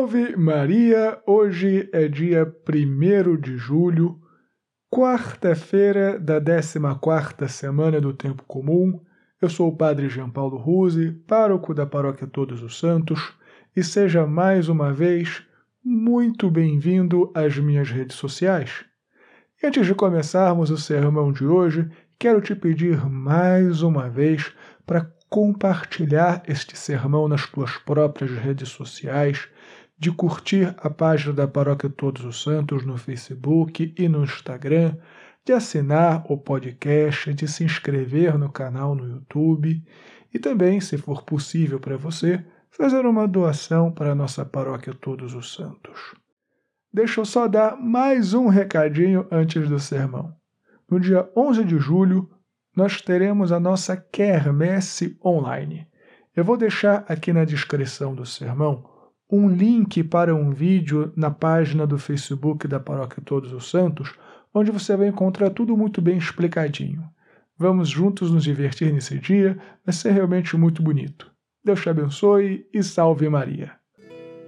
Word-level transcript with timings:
Salve 0.00 0.34
Maria! 0.34 1.20
Hoje 1.26 1.86
é 1.92 2.08
dia 2.08 2.50
1 2.66 3.36
de 3.38 3.58
julho, 3.58 4.18
quarta-feira 4.90 6.18
da 6.18 6.40
14 6.40 7.46
semana 7.50 8.00
do 8.00 8.14
Tempo 8.14 8.42
Comum. 8.44 8.98
Eu 9.42 9.50
sou 9.50 9.68
o 9.68 9.76
Padre 9.76 10.08
Jean 10.08 10.30
Paulo 10.30 10.56
Ruse, 10.56 11.12
pároco 11.26 11.74
da 11.74 11.84
Paróquia 11.84 12.26
Todos 12.26 12.62
os 12.62 12.78
Santos, 12.78 13.34
e 13.76 13.84
seja 13.84 14.26
mais 14.26 14.70
uma 14.70 14.90
vez 14.90 15.42
muito 15.84 16.50
bem-vindo 16.50 17.30
às 17.34 17.58
minhas 17.58 17.90
redes 17.90 18.16
sociais. 18.16 18.86
E 19.62 19.66
antes 19.66 19.86
de 19.86 19.94
começarmos 19.94 20.70
o 20.70 20.78
sermão 20.78 21.30
de 21.30 21.44
hoje, 21.44 21.90
quero 22.18 22.40
te 22.40 22.54
pedir 22.54 23.04
mais 23.06 23.82
uma 23.82 24.08
vez 24.08 24.50
para 24.86 25.12
compartilhar 25.28 26.42
este 26.48 26.76
sermão 26.76 27.28
nas 27.28 27.46
tuas 27.46 27.76
próprias 27.76 28.32
redes 28.32 28.70
sociais, 28.70 29.46
de 30.00 30.10
curtir 30.10 30.74
a 30.78 30.88
página 30.88 31.34
da 31.34 31.46
Paróquia 31.46 31.90
Todos 31.90 32.24
os 32.24 32.42
Santos 32.42 32.86
no 32.86 32.96
Facebook 32.96 33.94
e 33.98 34.08
no 34.08 34.24
Instagram, 34.24 34.96
de 35.44 35.52
assinar 35.52 36.24
o 36.26 36.38
podcast, 36.38 37.34
de 37.34 37.46
se 37.46 37.64
inscrever 37.64 38.38
no 38.38 38.50
canal 38.50 38.94
no 38.94 39.06
YouTube 39.06 39.84
e 40.32 40.38
também, 40.38 40.80
se 40.80 40.96
for 40.96 41.22
possível 41.22 41.78
para 41.78 41.98
você, 41.98 42.42
fazer 42.70 43.04
uma 43.04 43.28
doação 43.28 43.92
para 43.92 44.12
a 44.12 44.14
nossa 44.14 44.42
Paróquia 44.42 44.94
Todos 44.94 45.34
os 45.34 45.52
Santos. 45.52 46.14
Deixa 46.90 47.20
eu 47.20 47.26
só 47.26 47.46
dar 47.46 47.76
mais 47.76 48.32
um 48.32 48.48
recadinho 48.48 49.26
antes 49.30 49.68
do 49.68 49.78
sermão. 49.78 50.34
No 50.90 50.98
dia 50.98 51.28
11 51.36 51.62
de 51.62 51.78
julho, 51.78 52.26
nós 52.74 53.02
teremos 53.02 53.52
a 53.52 53.60
nossa 53.60 53.98
quermesse 53.98 55.18
online. 55.22 55.86
Eu 56.34 56.42
vou 56.42 56.56
deixar 56.56 57.04
aqui 57.06 57.34
na 57.34 57.44
descrição 57.44 58.14
do 58.14 58.24
sermão 58.24 58.99
um 59.30 59.48
link 59.48 60.02
para 60.02 60.34
um 60.34 60.50
vídeo 60.50 61.12
na 61.14 61.30
página 61.30 61.86
do 61.86 61.98
Facebook 61.98 62.66
da 62.66 62.80
Paróquia 62.80 63.22
Todos 63.24 63.52
os 63.52 63.70
Santos, 63.70 64.12
onde 64.52 64.70
você 64.70 64.96
vai 64.96 65.08
encontrar 65.08 65.50
tudo 65.50 65.76
muito 65.76 66.02
bem 66.02 66.18
explicadinho. 66.18 67.04
Vamos 67.56 67.88
juntos 67.88 68.30
nos 68.30 68.42
divertir 68.42 68.92
nesse 68.92 69.18
dia, 69.18 69.56
vai 69.84 69.92
ser 69.92 70.12
realmente 70.12 70.56
muito 70.56 70.82
bonito. 70.82 71.30
Deus 71.64 71.80
te 71.80 71.90
abençoe 71.90 72.66
e 72.72 72.82
salve 72.82 73.28
Maria. 73.28 73.72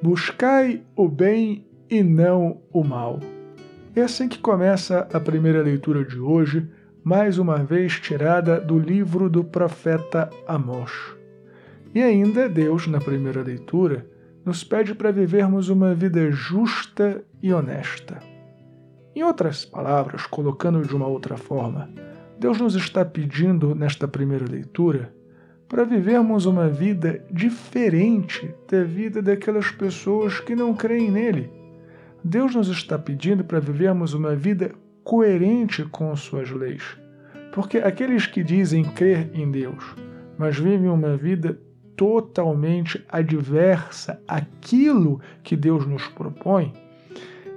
Buscai 0.03 0.83
o 0.97 1.09
bem 1.09 1.69
e 1.89 2.03
não 2.03 2.63
o 2.73 2.83
mal. 2.83 3.21
É 3.95 4.01
assim 4.01 4.29
que 4.29 4.39
começa 4.39 5.07
a 5.13 5.21
primeira 5.21 5.63
leitura 5.63 6.05
de 6.05 6.19
hoje 6.19 6.69
mais 7.05 7.37
uma 7.37 7.59
vez 7.63 8.01
tirada 8.01 8.61
do 8.61 8.79
livro 8.79 9.29
do 9.29 9.45
profeta 9.45 10.31
Amós. 10.47 10.93
E 11.95 12.03
ainda 12.03 12.49
Deus, 12.49 12.87
na 12.87 13.01
primeira 13.01 13.43
leitura, 13.43 14.07
nos 14.45 14.65
pede 14.65 14.95
para 14.95 15.13
vivermos 15.13 15.69
uma 15.69 15.95
vida 15.95 16.31
justa 16.31 17.23
e 17.43 17.53
honesta. 17.53 18.19
Em 19.15 19.23
outras 19.23 19.65
palavras, 19.65 20.27
colocando 20.27 20.87
de 20.87 20.95
uma 20.95 21.07
outra 21.07 21.37
forma, 21.37 21.91
Deus 22.39 22.59
nos 22.59 22.75
está 22.75 23.05
pedindo 23.05 23.75
nesta 23.75 24.09
primeira 24.09 24.45
leitura 24.45 25.15
para 25.69 25.85
vivermos 25.85 26.45
uma 26.45 26.69
vida 26.69 27.25
diferente 27.31 28.55
da 28.71 28.83
vida 28.85 29.23
daquelas 29.23 29.71
pessoas 29.71 30.41
que 30.41 30.55
não 30.55 30.75
creem 30.75 31.11
nele. 31.11 31.51
Deus 32.23 32.55
nos 32.55 32.69
está 32.69 32.99
pedindo 32.99 33.45
para 33.45 33.61
vivermos 33.61 34.13
uma 34.13 34.35
vida 34.35 34.73
coerente 35.03 35.85
com 35.85 36.15
suas 36.15 36.51
leis. 36.51 36.83
Porque 37.53 37.79
aqueles 37.79 38.27
que 38.27 38.43
dizem 38.43 38.85
crer 38.85 39.31
em 39.35 39.51
Deus, 39.51 39.95
mas 40.39 40.59
vivem 40.59 40.89
uma 40.89 41.17
vida 41.17 41.59
totalmente 42.03 43.05
adversa 43.09 44.21
àquilo 44.27 45.21
que 45.41 45.55
Deus 45.55 45.87
nos 45.87 46.09
propõe, 46.09 46.73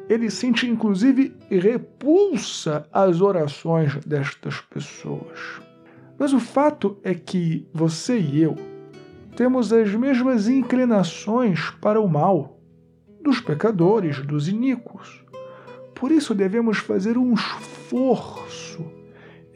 ele 0.07 0.29
sente 0.29 0.69
inclusive 0.69 1.35
repulsa 1.49 2.87
às 2.93 3.21
orações 3.21 3.95
destas 4.05 4.61
pessoas. 4.61 5.59
Mas 6.19 6.31
o 6.31 6.39
fato 6.39 6.99
é 7.03 7.15
que 7.15 7.67
você 7.73 8.19
e 8.19 8.39
eu 8.39 8.55
temos 9.35 9.73
as 9.73 9.91
mesmas 9.95 10.47
inclinações 10.47 11.71
para 11.81 11.99
o 11.99 12.07
mal 12.07 12.59
dos 13.19 13.41
pecadores, 13.41 14.23
dos 14.23 14.47
iníquos. 14.47 15.25
Por 15.95 16.11
isso 16.11 16.35
devemos 16.35 16.77
fazer 16.77 17.17
um 17.17 17.33
esforço, 17.33 18.85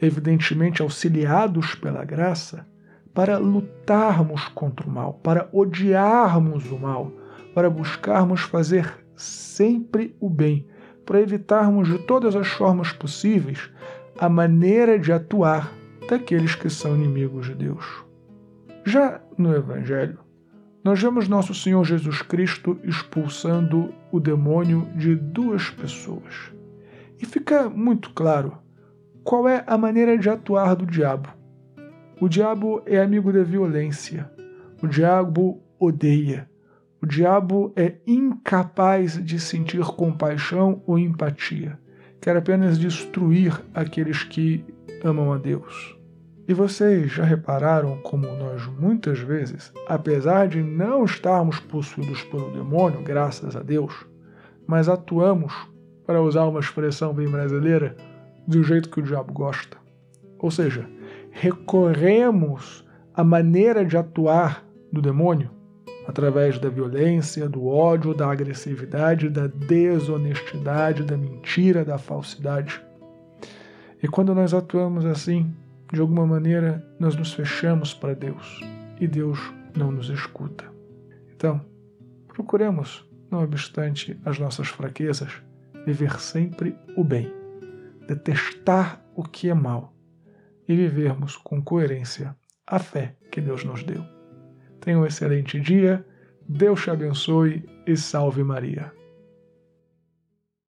evidentemente 0.02 0.82
auxiliados 0.82 1.76
pela 1.76 2.04
graça, 2.04 2.66
para 3.14 3.38
lutarmos 3.38 4.48
contra 4.48 4.86
o 4.86 4.90
mal, 4.90 5.14
para 5.22 5.48
odiarmos 5.52 6.70
o 6.70 6.78
mal, 6.78 7.12
para 7.54 7.68
buscarmos 7.68 8.42
fazer 8.42 9.04
sempre 9.16 10.16
o 10.20 10.30
bem, 10.30 10.66
para 11.04 11.20
evitarmos 11.20 11.88
de 11.88 11.98
todas 11.98 12.36
as 12.36 12.48
formas 12.48 12.92
possíveis 12.92 13.70
a 14.18 14.28
maneira 14.28 14.98
de 14.98 15.12
atuar 15.12 15.72
daqueles 16.08 16.54
que 16.54 16.70
são 16.70 16.94
inimigos 16.96 17.46
de 17.46 17.54
Deus. 17.54 18.04
Já 18.84 19.20
no 19.36 19.54
Evangelho, 19.54 20.18
nós 20.82 21.00
vemos 21.00 21.28
nosso 21.28 21.54
Senhor 21.54 21.84
Jesus 21.84 22.22
Cristo 22.22 22.78
expulsando 22.84 23.92
o 24.10 24.18
demônio 24.18 24.88
de 24.96 25.14
duas 25.14 25.68
pessoas. 25.68 26.52
E 27.20 27.26
fica 27.26 27.68
muito 27.68 28.10
claro 28.10 28.56
qual 29.22 29.46
é 29.46 29.62
a 29.66 29.76
maneira 29.76 30.16
de 30.16 30.30
atuar 30.30 30.74
do 30.74 30.86
diabo. 30.86 31.39
O 32.20 32.28
diabo 32.28 32.82
é 32.84 33.00
amigo 33.00 33.32
da 33.32 33.42
violência. 33.42 34.30
O 34.82 34.86
diabo 34.86 35.62
odeia. 35.78 36.46
O 37.00 37.06
diabo 37.06 37.72
é 37.74 37.94
incapaz 38.06 39.24
de 39.24 39.40
sentir 39.40 39.80
compaixão 39.80 40.82
ou 40.86 40.98
empatia. 40.98 41.78
Quer 42.20 42.36
apenas 42.36 42.78
destruir 42.78 43.58
aqueles 43.72 44.22
que 44.22 44.62
amam 45.02 45.32
a 45.32 45.38
Deus. 45.38 45.96
E 46.46 46.52
vocês 46.52 47.10
já 47.10 47.24
repararam 47.24 47.96
como 48.02 48.26
nós 48.26 48.66
muitas 48.66 49.18
vezes, 49.18 49.72
apesar 49.88 50.46
de 50.46 50.62
não 50.62 51.06
estarmos 51.06 51.58
possuídos 51.58 52.22
pelo 52.24 52.52
demônio, 52.52 53.02
graças 53.02 53.56
a 53.56 53.62
Deus, 53.62 53.94
mas 54.66 54.90
atuamos, 54.90 55.54
para 56.06 56.20
usar 56.20 56.44
uma 56.44 56.60
expressão 56.60 57.14
bem 57.14 57.30
brasileira, 57.30 57.96
do 58.46 58.62
jeito 58.62 58.90
que 58.90 59.00
o 59.00 59.02
diabo 59.02 59.32
gosta. 59.32 59.78
Ou 60.38 60.50
seja, 60.50 60.86
recorremos 61.30 62.84
à 63.14 63.22
maneira 63.22 63.84
de 63.84 63.96
atuar 63.96 64.64
do 64.92 65.00
demônio 65.00 65.50
através 66.06 66.58
da 66.58 66.68
violência, 66.68 67.48
do 67.48 67.66
ódio, 67.66 68.12
da 68.12 68.30
agressividade, 68.30 69.28
da 69.28 69.46
desonestidade, 69.46 71.04
da 71.04 71.16
mentira, 71.16 71.84
da 71.84 71.98
falsidade. 71.98 72.82
E 74.02 74.08
quando 74.08 74.34
nós 74.34 74.52
atuamos 74.52 75.06
assim, 75.06 75.54
de 75.92 76.00
alguma 76.00 76.26
maneira, 76.26 76.84
nós 76.98 77.14
nos 77.14 77.32
fechamos 77.32 77.94
para 77.94 78.14
Deus 78.14 78.60
e 79.00 79.06
Deus 79.06 79.38
não 79.76 79.92
nos 79.92 80.08
escuta. 80.08 80.64
Então, 81.34 81.60
procuremos, 82.28 83.06
não 83.30 83.44
obstante 83.44 84.18
as 84.24 84.38
nossas 84.38 84.68
fraquezas, 84.68 85.32
viver 85.86 86.18
sempre 86.18 86.76
o 86.96 87.04
bem, 87.04 87.32
detestar 88.08 89.00
o 89.14 89.22
que 89.22 89.48
é 89.48 89.54
mal 89.54 89.94
e 90.70 90.76
vivermos 90.76 91.36
com 91.36 91.60
coerência 91.60 92.36
a 92.64 92.78
fé 92.78 93.16
que 93.32 93.40
Deus 93.40 93.64
nos 93.64 93.82
deu. 93.82 94.04
Tenha 94.80 95.00
um 95.00 95.04
excelente 95.04 95.58
dia, 95.58 96.06
Deus 96.48 96.84
te 96.84 96.90
abençoe 96.90 97.68
e 97.84 97.96
salve 97.96 98.44
Maria. 98.44 98.99